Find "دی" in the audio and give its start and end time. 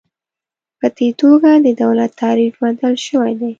3.39-3.49